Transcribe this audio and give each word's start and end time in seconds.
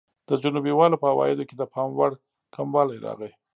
د 0.27 0.31
جنوبي 0.43 0.73
والو 0.75 1.01
په 1.01 1.07
عوایدو 1.13 1.47
کې 1.49 1.55
د 1.57 1.63
پاموړ 1.73 2.11
کموالی 2.55 2.97
راغی. 3.05 3.31